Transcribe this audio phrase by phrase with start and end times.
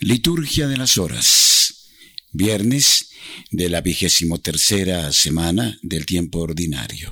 [0.00, 1.90] Liturgia de las Horas.
[2.32, 3.10] Viernes
[3.50, 7.10] de la vigésimo tercera semana del tiempo ordinario.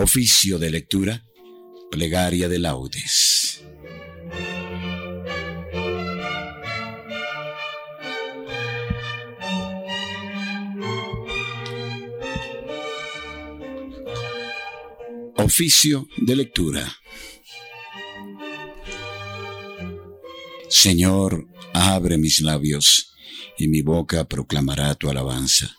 [0.00, 1.26] Oficio de lectura,
[1.90, 3.64] plegaria de laudes.
[15.36, 16.96] Oficio de lectura.
[20.68, 23.16] Señor, abre mis labios,
[23.58, 25.77] y mi boca proclamará tu alabanza.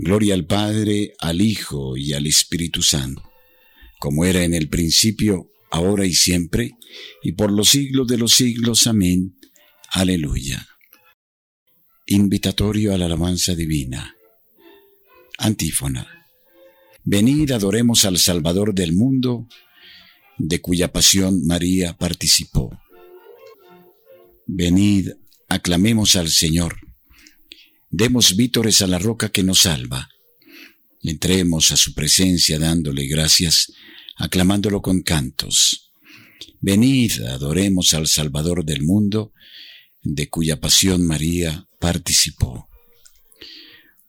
[0.00, 3.20] Gloria al Padre, al Hijo y al Espíritu Santo,
[3.98, 6.70] como era en el principio, ahora y siempre,
[7.20, 8.86] y por los siglos de los siglos.
[8.86, 9.36] Amén.
[9.90, 10.64] Aleluya.
[12.06, 14.14] Invitatorio a la alabanza divina.
[15.36, 16.06] Antífona.
[17.02, 19.48] Venid, adoremos al Salvador del mundo,
[20.38, 22.70] de cuya pasión María participó.
[24.46, 25.08] Venid,
[25.48, 26.87] aclamemos al Señor
[27.90, 30.08] Demos vítores a la roca que nos salva.
[31.02, 33.72] Entremos a su presencia dándole gracias,
[34.16, 35.92] aclamándolo con cantos.
[36.60, 39.32] Venid, adoremos al Salvador del mundo,
[40.02, 42.68] de cuya pasión María participó.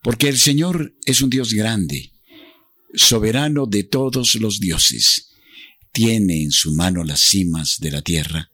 [0.02, 2.12] Porque el Señor es un Dios grande,
[2.94, 5.28] soberano de todos los dioses.
[5.92, 8.50] Tiene en su mano las cimas de la tierra.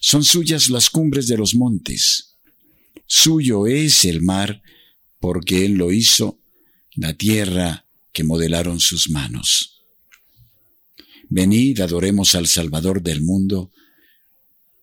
[0.00, 2.31] Son suyas las cumbres de los montes.
[3.14, 4.62] Suyo es el mar,
[5.20, 6.40] porque Él lo hizo,
[6.94, 9.84] la tierra que modelaron sus manos.
[11.28, 13.70] Venid, adoremos al Salvador del mundo,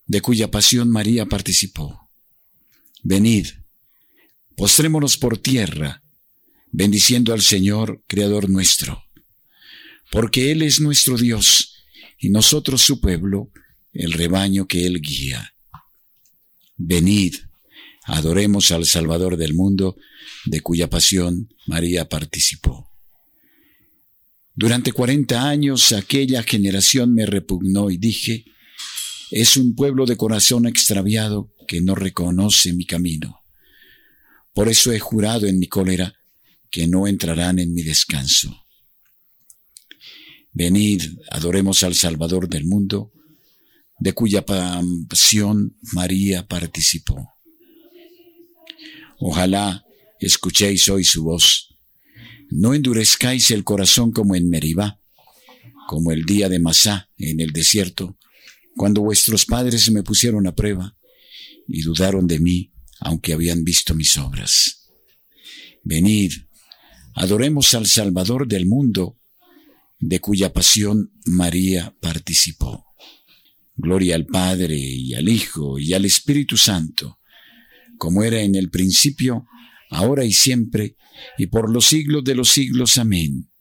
[0.06, 2.08] de cuya pasión María participó.
[3.02, 3.48] Venid,
[4.56, 6.04] postrémonos por tierra,
[6.72, 9.06] bendiciendo al Señor, Creador nuestro,
[10.12, 11.84] porque Él es nuestro Dios,
[12.20, 13.52] y nosotros su pueblo,
[13.92, 15.56] el rebaño que Él guía.
[16.78, 17.49] Venid,
[18.10, 19.96] Adoremos al Salvador del mundo,
[20.46, 22.90] de cuya pasión María participó.
[24.56, 28.46] Durante cuarenta años aquella generación me repugnó y dije,
[29.30, 33.42] es un pueblo de corazón extraviado que no reconoce mi camino.
[34.54, 36.16] Por eso he jurado en mi cólera
[36.72, 38.66] que no entrarán en mi descanso.
[40.52, 43.14] Venid, adoremos al Salvador del mundo,
[44.00, 47.39] de cuya pasión María participó.
[49.20, 49.86] Ojalá
[50.20, 51.76] escuchéis hoy su voz.
[52.50, 55.02] No endurezcáis el corazón como en Meribá,
[55.88, 58.18] como el día de Masá en el desierto,
[58.76, 60.98] cuando vuestros padres me pusieron a prueba
[61.68, 62.72] y dudaron de mí,
[63.02, 64.90] aunque habían visto mis obras.
[65.84, 66.32] Venid,
[67.14, 69.20] adoremos al Salvador del mundo,
[70.00, 72.86] de cuya pasión María participó.
[73.76, 77.19] Gloria al Padre y al Hijo y al Espíritu Santo
[78.00, 79.46] como era en el principio,
[79.92, 80.96] ahora y siempre,
[81.38, 82.98] y por los siglos de los siglos.
[82.98, 83.52] Amén.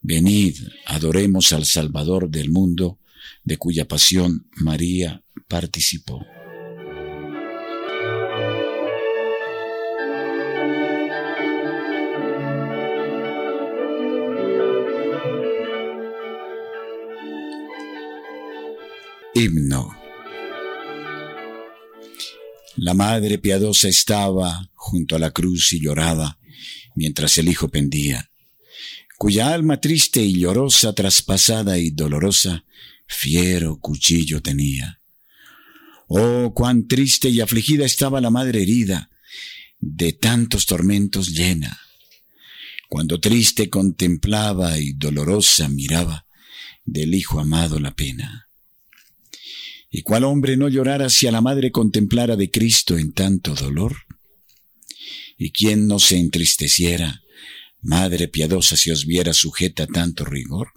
[0.00, 3.00] Venid, adoremos al Salvador del mundo,
[3.42, 6.24] de cuya pasión María participó.
[19.34, 20.03] Himno
[22.76, 26.38] la madre piadosa estaba junto a la cruz y lloraba
[26.94, 28.30] mientras el hijo pendía,
[29.18, 32.64] cuya alma triste y llorosa, traspasada y dolorosa,
[33.06, 35.00] fiero cuchillo tenía.
[36.08, 39.10] Oh, cuán triste y afligida estaba la madre herida,
[39.80, 41.78] de tantos tormentos llena,
[42.88, 46.26] cuando triste contemplaba y dolorosa miraba
[46.84, 48.43] del hijo amado la pena.
[49.96, 53.94] ¿Y cuál hombre no llorara si a la madre contemplara de Cristo en tanto dolor?
[55.38, 57.22] ¿Y quién no se entristeciera,
[57.80, 60.72] madre piadosa, si os viera sujeta a tanto rigor?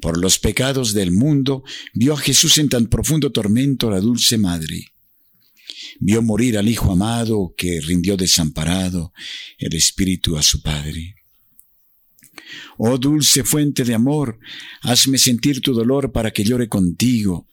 [0.00, 4.86] Por los pecados del mundo vio a Jesús en tan profundo tormento la dulce madre.
[6.00, 9.12] Vio morir al Hijo amado que rindió desamparado
[9.58, 11.17] el Espíritu a su Padre.
[12.76, 14.38] Oh dulce fuente de amor,
[14.82, 17.46] hazme sentir tu dolor para que llore contigo,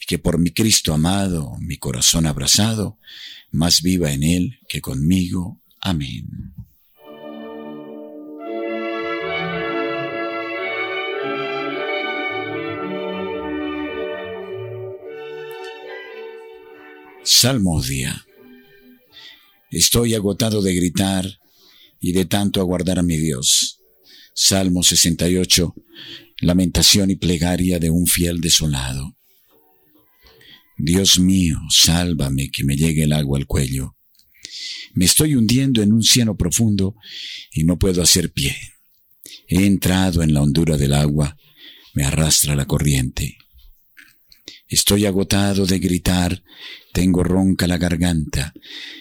[0.00, 2.98] y que por mi Cristo amado, mi corazón abrazado,
[3.50, 5.60] más viva en él que conmigo.
[5.80, 6.54] Amén.
[17.30, 18.24] Salmodia.
[19.70, 21.38] Estoy agotado de gritar
[22.00, 23.67] y de tanto aguardar a mi Dios.
[24.40, 25.74] Salmo 68.
[26.42, 29.16] Lamentación y plegaria de un fiel desolado.
[30.76, 33.96] Dios mío, sálvame que me llegue el agua al cuello.
[34.94, 36.94] Me estoy hundiendo en un cieno profundo
[37.52, 38.56] y no puedo hacer pie.
[39.48, 41.36] He entrado en la hondura del agua,
[41.94, 43.38] me arrastra la corriente.
[44.68, 46.44] Estoy agotado de gritar,
[46.92, 48.54] tengo ronca la garganta,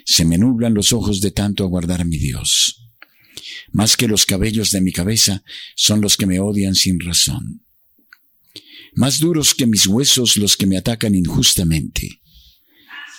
[0.03, 2.86] se me nublan los ojos de tanto aguardar a mi Dios.
[3.71, 5.44] Más que los cabellos de mi cabeza
[5.75, 7.63] son los que me odian sin razón.
[8.94, 12.21] Más duros que mis huesos los que me atacan injustamente.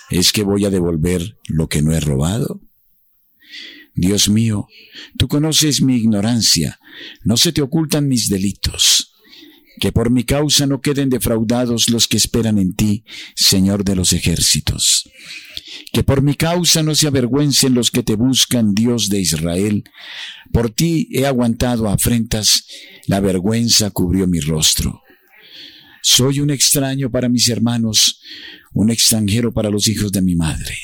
[0.09, 2.61] ¿Es que voy a devolver lo que no he robado?
[3.93, 4.67] Dios mío,
[5.17, 6.79] tú conoces mi ignorancia,
[7.23, 9.09] no se te ocultan mis delitos
[9.79, 13.05] que por mi causa no queden defraudados los que esperan en ti,
[13.35, 15.09] Señor de los ejércitos.
[15.91, 19.83] Que por mi causa no se avergüencen los que te buscan, Dios de Israel.
[20.51, 22.65] Por ti he aguantado afrentas,
[23.07, 25.01] la vergüenza cubrió mi rostro.
[26.01, 28.21] Soy un extraño para mis hermanos,
[28.73, 30.77] un extranjero para los hijos de mi madre.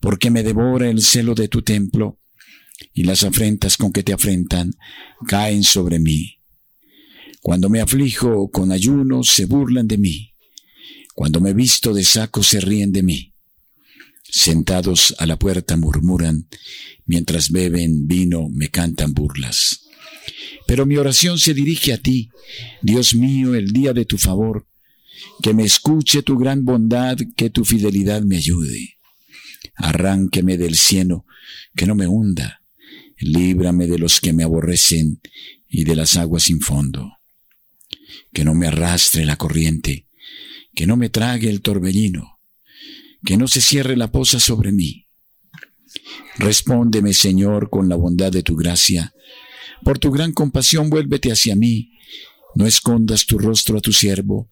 [0.00, 2.20] Porque me devora el celo de tu templo,
[2.92, 4.72] y las afrentas con que te afrentan
[5.26, 6.36] caen sobre mí.
[7.40, 10.34] Cuando me aflijo con ayuno, se burlan de mí.
[11.14, 13.35] Cuando me visto de saco, se ríen de mí.
[14.30, 16.48] Sentados a la puerta murmuran,
[17.04, 19.86] mientras beben vino me cantan burlas.
[20.66, 22.30] Pero mi oración se dirige a ti,
[22.82, 24.66] Dios mío, el día de tu favor,
[25.42, 28.98] que me escuche tu gran bondad, que tu fidelidad me ayude.
[29.76, 31.24] Arránqueme del cielo,
[31.74, 32.62] que no me hunda,
[33.18, 35.20] líbrame de los que me aborrecen
[35.68, 37.16] y de las aguas sin fondo
[38.36, 40.08] que no me arrastre la corriente,
[40.74, 42.35] que no me trague el torbellino,
[43.26, 45.08] que no se cierre la poza sobre mí.
[46.38, 49.12] Respóndeme, Señor, con la bondad de tu gracia.
[49.82, 51.90] Por tu gran compasión vuélvete hacia mí.
[52.54, 54.50] No escondas tu rostro a tu siervo.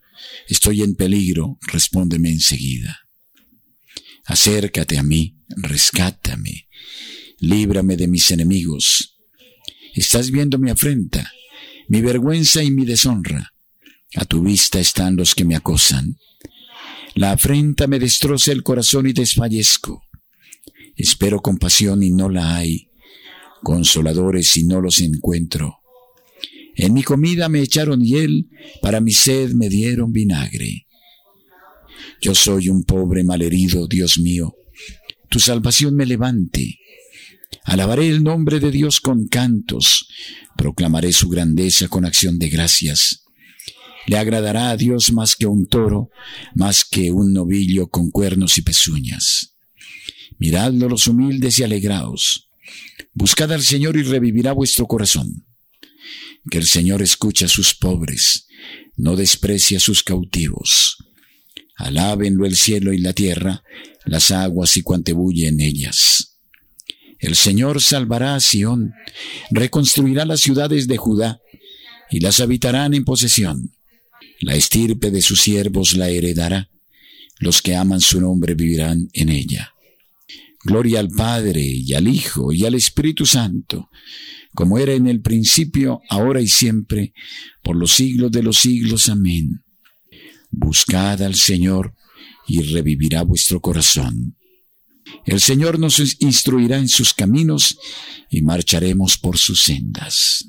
[0.48, 2.98] Estoy en peligro, respóndeme enseguida.
[4.26, 6.68] Acércate a mí, rescátame,
[7.38, 9.16] líbrame de mis enemigos.
[9.94, 11.30] Estás viendo mi afrenta,
[11.88, 13.52] mi vergüenza y mi deshonra.
[14.16, 16.18] A tu vista están los que me acosan.
[17.14, 20.02] La afrenta me destroza el corazón y desfallezco.
[20.96, 22.88] Espero compasión y no la hay,
[23.62, 25.78] consoladores y no los encuentro.
[26.76, 28.48] En mi comida me echaron hiel,
[28.82, 30.88] para mi sed me dieron vinagre.
[32.20, 34.56] Yo soy un pobre malherido, Dios mío.
[35.28, 36.80] Tu salvación me levante.
[37.64, 40.08] Alabaré el nombre de Dios con cantos,
[40.56, 43.23] proclamaré su grandeza con acción de gracias.
[44.06, 46.10] Le agradará a Dios más que un toro,
[46.54, 49.56] más que un novillo con cuernos y pezuñas.
[50.38, 52.50] Miradlo los humildes y alegraos.
[53.12, 55.46] Buscad al Señor y revivirá vuestro corazón.
[56.50, 58.46] Que el Señor escucha a sus pobres,
[58.96, 60.98] no desprecia a sus cautivos.
[61.76, 63.64] Alábenlo el cielo y la tierra,
[64.04, 66.38] las aguas y cuante bulle en ellas.
[67.18, 68.92] El Señor salvará a Sión,
[69.50, 71.40] reconstruirá las ciudades de Judá,
[72.10, 73.72] y las habitarán en posesión.
[74.40, 76.70] La estirpe de sus siervos la heredará.
[77.38, 79.74] Los que aman su nombre vivirán en ella.
[80.64, 83.90] Gloria al Padre y al Hijo y al Espíritu Santo,
[84.54, 87.12] como era en el principio, ahora y siempre,
[87.62, 89.08] por los siglos de los siglos.
[89.08, 89.62] Amén.
[90.50, 91.94] Buscad al Señor
[92.46, 94.36] y revivirá vuestro corazón.
[95.26, 97.78] El Señor nos instruirá en sus caminos
[98.30, 100.46] y marcharemos por sus sendas.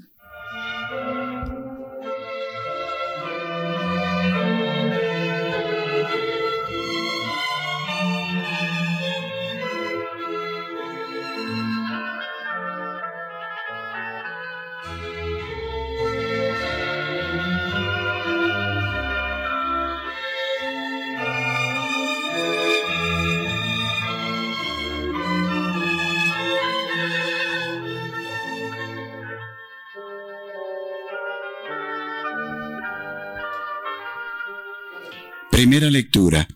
[35.66, 36.48] Primera lectura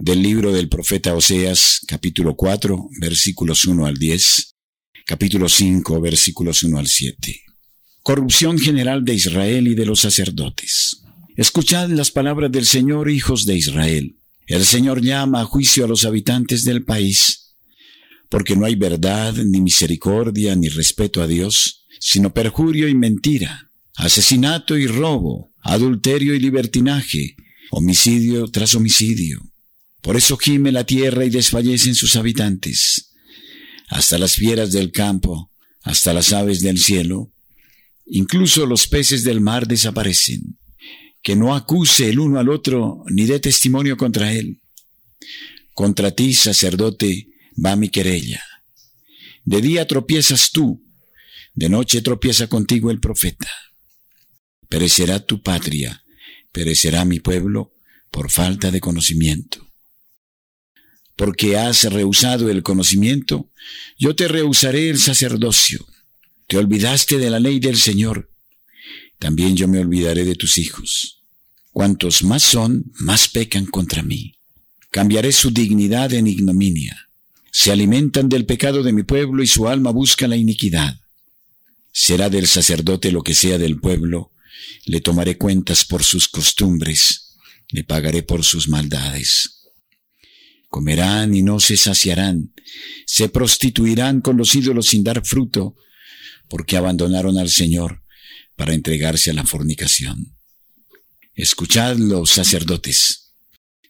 [0.00, 4.56] del libro del profeta Oseas, capítulo 4, versículos 1 al 10,
[5.06, 7.42] capítulo 5, versículos 1 al 7.
[8.02, 11.00] Corrupción general de Israel y de los sacerdotes.
[11.36, 14.16] Escuchad las palabras del Señor, hijos de Israel.
[14.48, 17.54] El Señor llama a juicio a los habitantes del país,
[18.28, 24.76] porque no hay verdad, ni misericordia, ni respeto a Dios, sino perjurio y mentira, asesinato
[24.76, 27.36] y robo, adulterio y libertinaje,
[27.76, 29.52] homicidio tras homicidio.
[30.00, 33.12] Por eso gime la tierra y desfallecen sus habitantes.
[33.88, 35.52] Hasta las fieras del campo,
[35.82, 37.34] hasta las aves del cielo,
[38.06, 40.58] incluso los peces del mar desaparecen.
[41.22, 44.62] Que no acuse el uno al otro, ni dé testimonio contra él.
[45.74, 47.28] Contra ti, sacerdote,
[47.62, 48.42] va mi querella.
[49.44, 50.82] De día tropiezas tú,
[51.54, 53.50] de noche tropieza contigo el profeta.
[54.70, 56.05] Perecerá tu patria,
[56.52, 57.74] perecerá mi pueblo
[58.10, 59.66] por falta de conocimiento.
[61.16, 63.50] Porque has rehusado el conocimiento,
[63.98, 65.86] yo te rehusaré el sacerdocio.
[66.46, 68.30] Te olvidaste de la ley del Señor,
[69.18, 71.22] también yo me olvidaré de tus hijos.
[71.72, 74.34] Cuantos más son, más pecan contra mí.
[74.90, 77.08] Cambiaré su dignidad en ignominia.
[77.50, 81.00] Se alimentan del pecado de mi pueblo y su alma busca la iniquidad.
[81.92, 84.30] Será del sacerdote lo que sea del pueblo,
[84.86, 87.36] le tomaré cuentas por sus costumbres,
[87.70, 89.62] le pagaré por sus maldades.
[90.68, 92.54] Comerán y no se saciarán,
[93.06, 95.76] se prostituirán con los ídolos sin dar fruto,
[96.48, 98.02] porque abandonaron al Señor
[98.54, 100.36] para entregarse a la fornicación.
[101.34, 103.34] Escuchad los sacerdotes.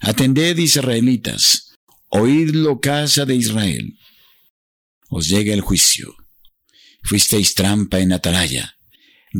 [0.01, 1.75] Atended israelitas.
[2.09, 3.99] Oídlo casa de Israel.
[5.09, 6.15] Os llega el juicio.
[7.03, 8.76] Fuisteis trampa en atalaya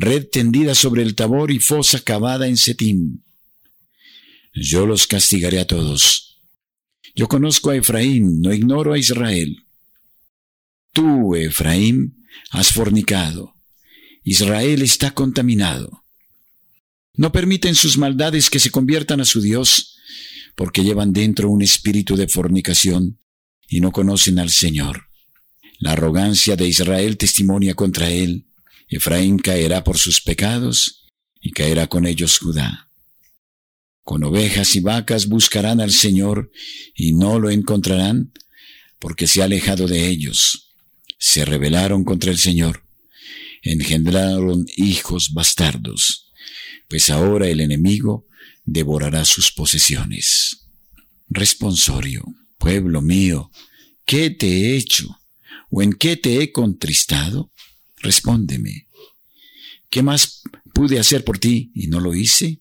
[0.01, 3.23] red tendida sobre el Tabor y fosa cavada en Setim.
[4.55, 6.41] Yo los castigaré a todos.
[7.15, 9.65] Yo conozco a Efraín, no ignoro a Israel.
[10.93, 13.55] Tú, Efraín, has fornicado.
[14.23, 16.05] Israel está contaminado.
[17.15, 19.97] No permiten sus maldades que se conviertan a su Dios,
[20.55, 23.19] porque llevan dentro un espíritu de fornicación
[23.69, 25.07] y no conocen al Señor.
[25.79, 28.47] La arrogancia de Israel testimonia contra él,
[28.89, 31.07] Efraín caerá por sus pecados
[31.41, 32.91] y caerá con ellos Judá.
[34.03, 36.51] Con ovejas y vacas buscarán al Señor
[36.95, 38.33] y no lo encontrarán
[39.01, 40.75] porque se ha alejado de ellos.
[41.19, 42.85] Se rebelaron contra el Señor,
[43.63, 46.33] engendraron hijos bastardos,
[46.89, 48.27] pues ahora el enemigo
[48.65, 50.69] devorará sus posesiones.
[51.29, 52.25] Responsorio,
[52.59, 53.51] pueblo mío,
[54.05, 55.19] ¿qué te he hecho?
[55.71, 57.51] ¿O en qué te he contristado?
[58.07, 58.87] Respóndeme.
[59.91, 62.61] ¿Qué más pude hacer por ti y no lo hice?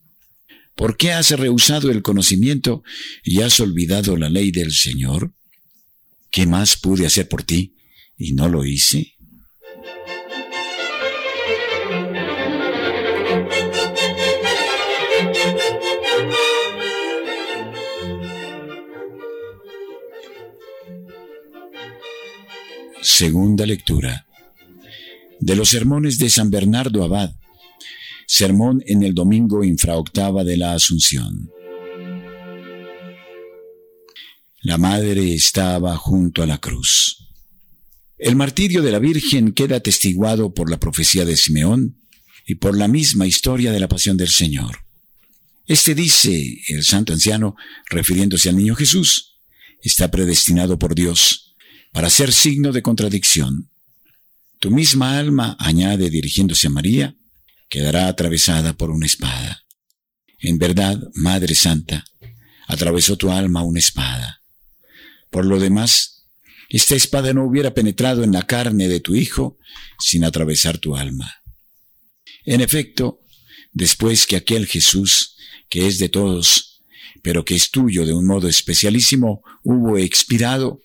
[0.73, 2.81] ¿Por qué has rehusado el conocimiento
[3.23, 5.35] y has olvidado la ley del Señor?
[6.31, 7.75] ¿Qué más pude hacer por ti
[8.17, 9.13] y no lo hice?
[23.03, 24.25] Segunda lectura
[25.45, 27.35] de los sermones de San Bernardo Abad,
[28.25, 31.51] sermón en el domingo infraoctava de la Asunción.
[34.63, 37.27] La madre estaba junto a la cruz.
[38.17, 42.01] El martirio de la Virgen queda atestiguado por la profecía de Simeón
[42.47, 44.79] y por la misma historia de la pasión del Señor.
[45.67, 47.55] Este dice el santo anciano,
[47.91, 49.37] refiriéndose al niño Jesús,
[49.79, 51.55] está predestinado por Dios
[51.93, 53.69] para ser signo de contradicción
[54.59, 57.15] tu misma alma, añade dirigiéndose a María,
[57.69, 59.65] quedará atravesada por una espada.
[60.39, 62.05] En verdad, Madre Santa,
[62.67, 64.41] atravesó tu alma una espada.
[65.31, 66.27] Por lo demás,
[66.69, 69.57] esta espada no hubiera penetrado en la carne de tu Hijo
[69.99, 71.31] sin atravesar tu alma.
[72.45, 73.21] En efecto,
[73.71, 75.35] después que aquel Jesús,
[75.69, 76.81] que es de todos,
[77.21, 80.81] pero que es tuyo de un modo especialísimo, hubo expirado,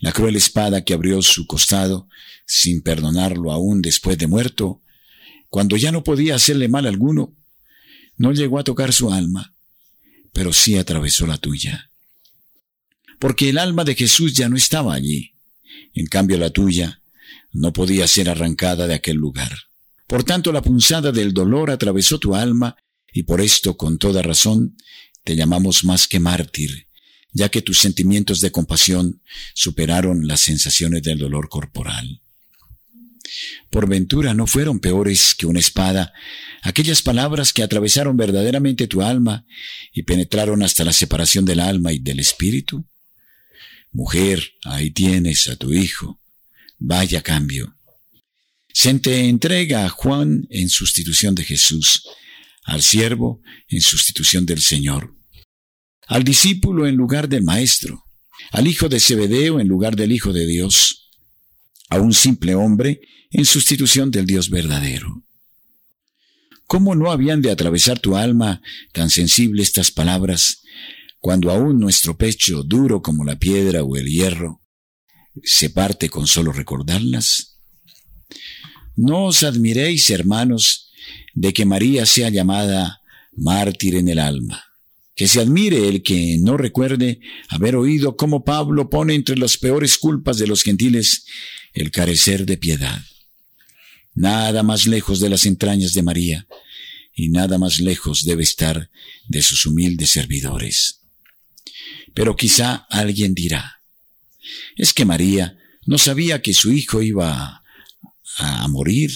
[0.00, 2.08] la cruel espada que abrió su costado,
[2.46, 4.82] sin perdonarlo aún después de muerto,
[5.48, 7.36] cuando ya no podía hacerle mal alguno,
[8.16, 9.54] no llegó a tocar su alma,
[10.32, 11.90] pero sí atravesó la tuya.
[13.18, 15.34] Porque el alma de Jesús ya no estaba allí.
[15.94, 17.02] En cambio la tuya
[17.52, 19.52] no podía ser arrancada de aquel lugar.
[20.06, 22.76] Por tanto la punzada del dolor atravesó tu alma
[23.12, 24.76] y por esto, con toda razón,
[25.24, 26.86] te llamamos más que mártir,
[27.32, 29.22] ya que tus sentimientos de compasión
[29.54, 32.20] superaron las sensaciones del dolor corporal.
[33.70, 36.12] Por ventura no fueron peores que una espada
[36.62, 39.46] aquellas palabras que atravesaron verdaderamente tu alma
[39.92, 42.84] y penetraron hasta la separación del alma y del espíritu.
[43.92, 46.20] Mujer, ahí tienes a tu hijo.
[46.78, 47.76] Vaya cambio.
[48.72, 52.04] Se te entrega a Juan en sustitución de Jesús,
[52.64, 55.19] al siervo en sustitución del Señor
[56.10, 58.04] al discípulo en lugar del maestro,
[58.50, 61.08] al hijo de Zebedeo en lugar del hijo de Dios,
[61.88, 63.00] a un simple hombre
[63.30, 65.24] en sustitución del Dios verdadero.
[66.66, 68.60] ¿Cómo no habían de atravesar tu alma
[68.92, 70.62] tan sensible estas palabras
[71.20, 74.64] cuando aún nuestro pecho, duro como la piedra o el hierro,
[75.44, 77.60] se parte con solo recordarlas?
[78.96, 80.90] No os admiréis, hermanos,
[81.34, 83.00] de que María sea llamada
[83.36, 84.69] mártir en el alma.
[85.20, 89.98] Que se admire el que no recuerde haber oído cómo Pablo pone entre las peores
[89.98, 91.26] culpas de los gentiles
[91.74, 93.04] el carecer de piedad.
[94.14, 96.46] Nada más lejos de las entrañas de María,
[97.14, 98.88] y nada más lejos debe estar
[99.28, 101.00] de sus humildes servidores.
[102.14, 103.82] Pero quizá alguien dirá,
[104.74, 107.62] es que María no sabía que su hijo iba
[108.38, 109.10] a, morir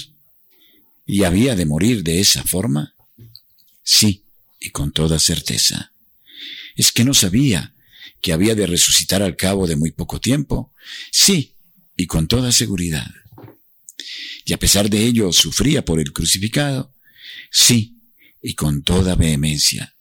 [1.07, 2.95] y había de morir de esa forma.
[3.83, 4.25] Sí,
[4.61, 5.93] y con toda certeza.
[6.75, 7.75] Es que no sabía
[8.21, 10.73] que había de resucitar al cabo de muy poco tiempo.
[11.13, 11.55] Sí,
[11.97, 13.07] y con toda seguridad.
[14.45, 16.95] Y a pesar de ello sufría por el crucificado.
[17.51, 17.99] Sí,
[18.43, 19.95] y con toda vehemencia.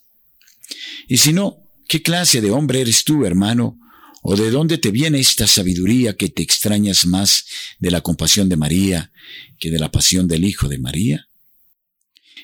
[1.08, 3.80] Y si no, ¿qué clase de hombre eres tú, hermano?
[4.22, 7.46] ¿O de dónde te viene esta sabiduría que te extrañas más
[7.80, 9.12] de la compasión de María
[9.60, 11.28] que de la pasión del Hijo de María?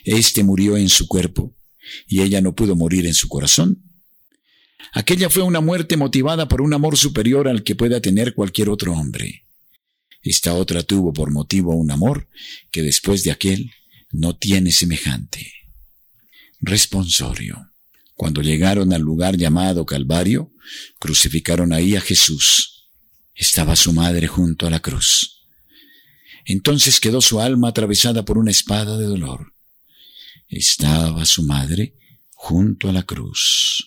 [0.04, 1.56] Este murió en su cuerpo,
[2.06, 3.89] y ella no pudo morir en su corazón.
[4.92, 8.92] Aquella fue una muerte motivada por un amor superior al que pueda tener cualquier otro
[8.92, 9.46] hombre.
[10.22, 12.28] Esta otra tuvo por motivo un amor
[12.70, 13.72] que después de aquel
[14.10, 15.52] no tiene semejante.
[16.60, 17.70] Responsorio.
[18.14, 20.52] Cuando llegaron al lugar llamado Calvario,
[20.98, 22.88] crucificaron ahí a Jesús.
[23.34, 25.46] Estaba su madre junto a la cruz.
[26.44, 29.54] Entonces quedó su alma atravesada por una espada de dolor.
[30.48, 31.94] Estaba su madre
[32.34, 33.86] junto a la cruz.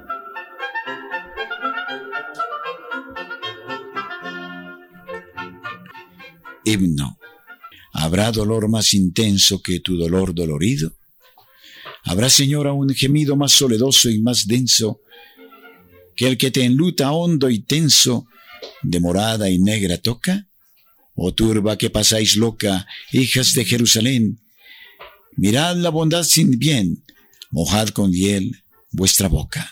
[6.71, 7.17] Himno.
[7.93, 10.93] ¿Habrá dolor más intenso que tu dolor dolorido?
[12.03, 15.01] ¿Habrá, Señora, un gemido más soledoso y más denso
[16.15, 18.25] que el que te enluta hondo y tenso,
[18.83, 20.47] de morada y negra toca?
[21.13, 24.39] Oh turba que pasáis loca, hijas de Jerusalén,
[25.35, 27.03] mirad la bondad sin bien,
[27.51, 29.69] mojad con hiel vuestra boca.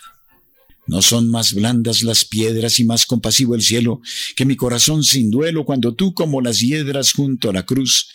[0.90, 4.00] No son más blandas las piedras y más compasivo el cielo
[4.34, 8.08] que mi corazón sin duelo cuando tú como las hiedras junto a la cruz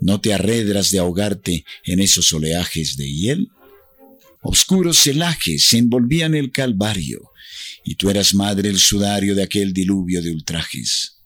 [0.00, 3.50] no te arredras de ahogarte en esos oleajes de hiel.
[4.40, 7.20] Obscuros celajes envolvían el calvario
[7.84, 11.18] y tú eras madre el sudario de aquel diluvio de ultrajes.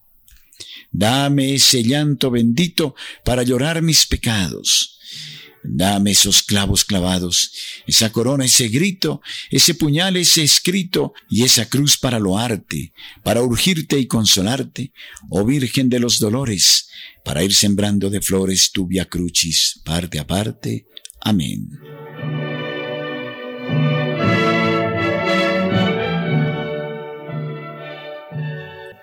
[0.91, 4.96] Dame ese llanto bendito para llorar mis pecados
[5.69, 7.53] Dame esos clavos clavados,
[7.87, 13.99] esa corona, ese grito, ese puñal, ese escrito y esa cruz para loarte, para urgirte
[13.99, 14.93] y consolarte,
[15.31, 16.89] oh Virgen de los dolores,
[17.25, 20.87] para ir sembrando de flores tu via crucis, parte a parte.
[21.21, 21.69] Amén.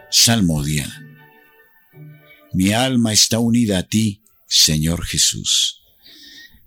[0.10, 0.88] Salmodia.
[2.54, 5.83] Mi alma está unida a ti, Señor Jesús.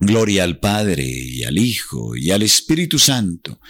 [0.00, 3.60] Gloria al Padre y al Hijo y al Espíritu Santo,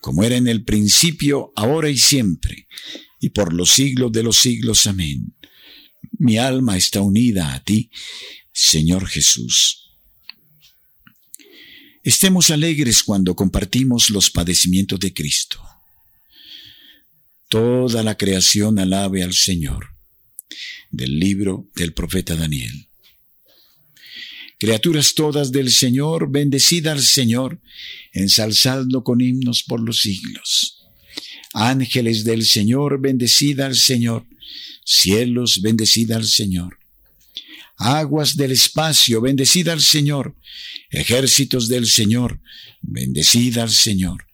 [0.00, 2.66] como era en el principio, ahora y siempre,
[3.20, 4.86] y por los siglos de los siglos.
[4.86, 5.34] Amén.
[6.18, 7.90] Mi alma está unida a ti,
[8.50, 9.84] Señor Jesús.
[12.02, 15.62] Estemos alegres cuando compartimos los padecimientos de Cristo.
[17.48, 19.90] Toda la creación alabe al Señor.
[20.90, 22.88] Del libro del profeta Daniel.
[24.58, 27.60] Criaturas todas del Señor, bendecida al Señor,
[28.12, 30.88] ensalzadlo con himnos por los siglos.
[31.54, 34.26] Ángeles del Señor, bendecida al Señor.
[34.84, 36.78] Cielos, bendecida al Señor.
[37.76, 40.36] Aguas del espacio, bendecida al Señor.
[40.90, 42.40] Ejércitos del Señor,
[42.82, 44.26] bendecida al Señor.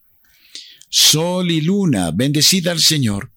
[0.88, 3.32] Sol y luna, bendecida al Señor.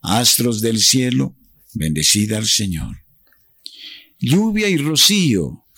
[0.00, 1.36] Astros del cielo,
[1.74, 3.04] bendecida al Señor.
[4.18, 5.63] Lluvia y rocío,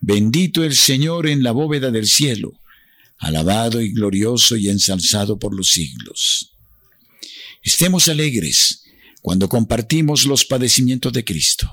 [0.00, 2.52] Bendito el Señor en la bóveda del cielo,
[3.18, 6.52] alabado y glorioso y ensalzado por los siglos.
[7.62, 8.84] Estemos alegres
[9.20, 11.70] cuando compartimos los padecimientos de Cristo.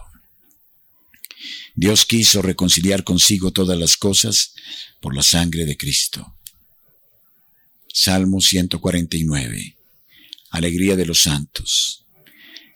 [1.76, 4.54] Dios quiso reconciliar consigo todas las cosas
[5.02, 6.36] por la sangre de Cristo.
[7.94, 9.76] Salmo 149.
[10.52, 12.05] Alegría de los santos.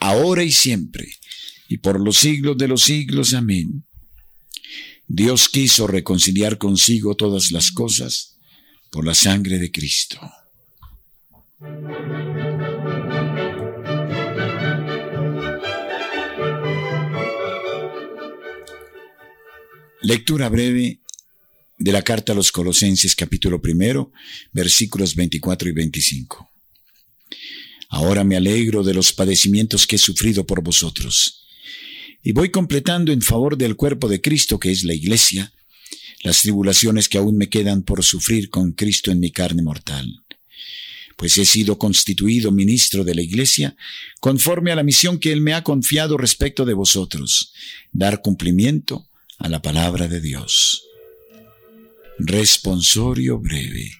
[0.00, 1.06] ahora y siempre,
[1.68, 3.34] y por los siglos de los siglos.
[3.34, 3.84] Amén.
[5.08, 8.38] Dios quiso reconciliar consigo todas las cosas
[8.90, 10.20] por la sangre de Cristo.
[20.02, 21.00] Lectura breve
[21.78, 24.12] de la carta a los Colosenses capítulo primero,
[24.52, 26.50] versículos 24 y 25.
[27.88, 31.46] Ahora me alegro de los padecimientos que he sufrido por vosotros,
[32.22, 35.52] y voy completando en favor del cuerpo de Cristo que es la Iglesia,
[36.22, 40.24] las tribulaciones que aún me quedan por sufrir con Cristo en mi carne mortal,
[41.16, 43.76] pues he sido constituido ministro de la Iglesia,
[44.20, 47.52] conforme a la misión que Él me ha confiado respecto de vosotros,
[47.92, 50.82] dar cumplimiento a la palabra de Dios.
[52.18, 53.92] Responsorio breve.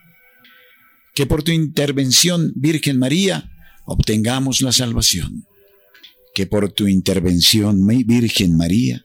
[1.14, 3.55] Que por tu intervención, Virgen María,
[3.86, 5.46] obtengamos la salvación.
[6.34, 9.04] Que por tu intervención, Virgen María,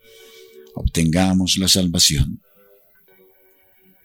[0.75, 2.41] obtengamos la salvación.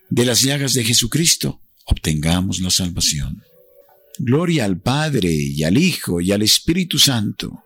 [0.09, 3.43] De las llagas de Jesucristo, obtengamos la salvación.
[4.17, 7.63] Gloria al Padre y al Hijo y al Espíritu Santo,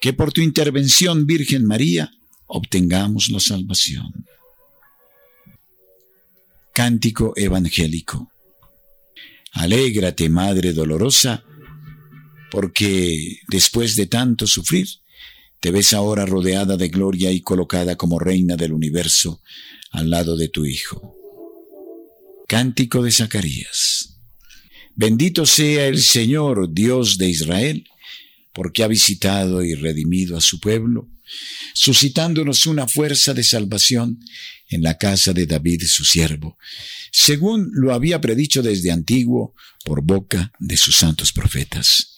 [0.00, 2.10] que por tu intervención, Virgen María,
[2.46, 4.26] obtengamos la salvación.
[6.72, 8.30] Cántico Evangélico.
[9.52, 11.44] Alégrate, Madre dolorosa,
[12.50, 14.88] porque después de tanto sufrir,
[15.60, 19.42] te ves ahora rodeada de gloria y colocada como reina del universo
[19.90, 21.16] al lado de tu Hijo.
[22.46, 24.20] Cántico de Zacarías.
[24.94, 27.84] Bendito sea el Señor, Dios de Israel,
[28.52, 31.08] porque ha visitado y redimido a su pueblo,
[31.74, 34.18] suscitándonos una fuerza de salvación
[34.68, 36.58] en la casa de David su siervo,
[37.12, 42.17] según lo había predicho desde antiguo por boca de sus santos profetas.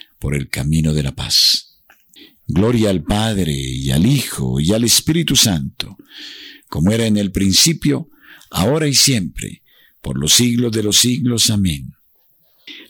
[0.21, 1.79] por el camino de la paz.
[2.47, 5.97] Gloria al Padre y al Hijo y al Espíritu Santo,
[6.69, 8.07] como era en el principio,
[8.51, 9.63] ahora y siempre,
[9.99, 11.49] por los siglos de los siglos.
[11.49, 11.91] Amén.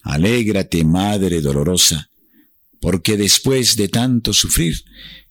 [0.03, 2.09] Alégrate, Madre dolorosa,
[2.81, 4.83] porque después de tanto sufrir,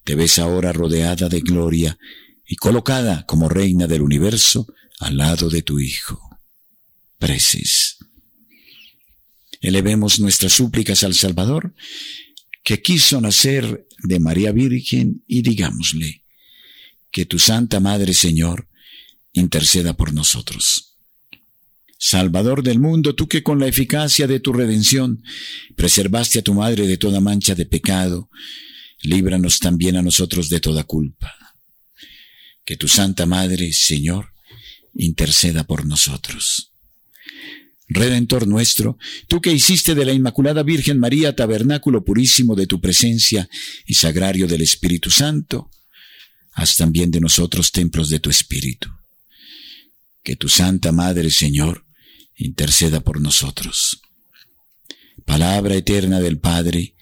[0.03, 1.99] te ves ahora rodeada de gloria
[2.47, 4.65] y colocada como reina del universo
[4.99, 6.19] al lado de tu Hijo.
[7.19, 8.00] Preces.
[9.61, 11.73] Elevemos nuestras súplicas al Salvador
[12.63, 16.23] que quiso nacer de María Virgen y digámosle,
[17.11, 18.67] que tu Santa Madre Señor
[19.33, 20.97] interceda por nosotros.
[21.97, 25.23] Salvador del mundo, tú que con la eficacia de tu redención
[25.75, 28.29] preservaste a tu Madre de toda mancha de pecado,
[29.03, 31.31] líbranos también a nosotros de toda culpa.
[32.65, 34.33] Que tu Santa Madre, Señor,
[34.95, 36.70] interceda por nosotros.
[37.93, 43.49] Redentor nuestro, tú que hiciste de la Inmaculada Virgen María tabernáculo purísimo de tu presencia
[43.85, 45.69] y sagrario del Espíritu Santo,
[46.53, 48.89] haz también de nosotros templos de tu Espíritu.
[50.23, 51.85] Que tu Santa Madre, Señor,
[52.37, 54.01] interceda por nosotros.
[55.25, 56.95] Palabra eterna del Padre,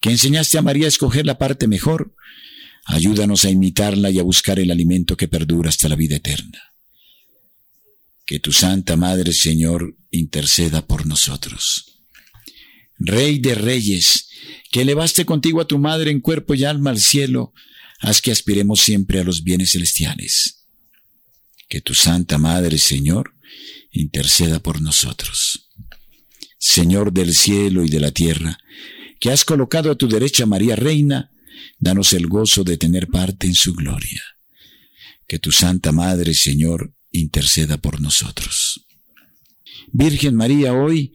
[0.00, 2.14] que enseñaste a María a escoger la parte mejor,
[2.84, 6.62] ayúdanos a imitarla y a buscar el alimento que perdura hasta la vida eterna.
[8.24, 12.02] Que tu Santa Madre, Señor, interceda por nosotros.
[12.98, 14.28] Rey de reyes,
[14.70, 17.52] que elevaste contigo a tu Madre en cuerpo y alma al cielo,
[18.00, 20.66] haz que aspiremos siempre a los bienes celestiales.
[21.68, 23.34] Que tu Santa Madre, Señor,
[23.92, 25.68] interceda por nosotros.
[26.58, 28.58] Señor del cielo y de la tierra,
[29.20, 31.30] que has colocado a tu derecha María Reina,
[31.78, 34.22] danos el gozo de tener parte en su gloria.
[35.26, 38.87] Que tu Santa Madre, Señor, interceda por nosotros.
[39.92, 41.12] Virgen María, hoy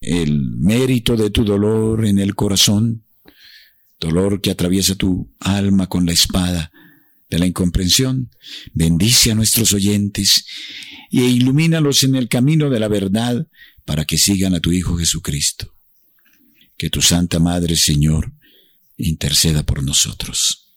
[0.00, 3.04] el mérito de tu dolor en el corazón,
[3.98, 6.70] dolor que atraviesa tu alma con la espada
[7.28, 8.30] de la incomprensión,
[8.72, 10.44] bendice a nuestros oyentes
[11.10, 13.48] e ilumínalos en el camino de la verdad
[13.84, 15.74] para que sigan a tu Hijo Jesucristo.
[16.76, 18.32] Que tu Santa Madre, Señor,
[18.96, 20.74] interceda por nosotros.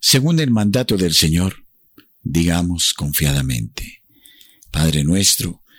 [0.00, 1.64] Según el mandato del Señor,
[2.22, 4.02] digamos confiadamente,
[4.70, 5.63] Padre nuestro,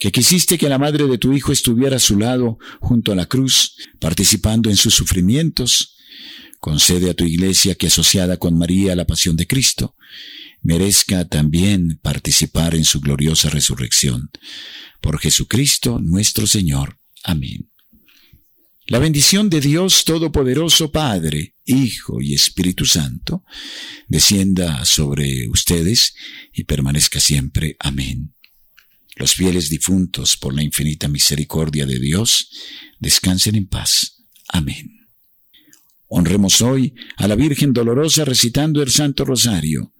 [0.00, 3.26] que quisiste que la madre de tu Hijo estuviera a su lado junto a la
[3.26, 5.94] cruz, participando en sus sufrimientos,
[6.58, 9.96] concede a tu iglesia que asociada con María la pasión de Cristo,
[10.62, 14.30] merezca también participar en su gloriosa resurrección.
[15.02, 16.98] Por Jesucristo nuestro Señor.
[17.22, 17.70] Amén.
[18.86, 23.44] La bendición de Dios Todopoderoso, Padre, Hijo y Espíritu Santo,
[24.08, 26.14] descienda sobre ustedes
[26.54, 27.76] y permanezca siempre.
[27.78, 28.34] Amén.
[29.20, 32.48] Los fieles difuntos, por la infinita misericordia de Dios,
[33.00, 34.24] descansen en paz.
[34.48, 35.08] Amén.
[36.08, 39.92] Honremos hoy a la Virgen Dolorosa recitando el Santo Rosario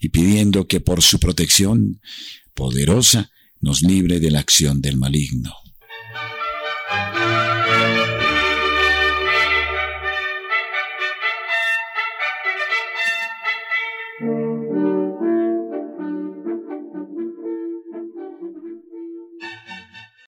[0.00, 2.00] y pidiendo que por su protección
[2.52, 5.54] poderosa nos libre de la acción del maligno.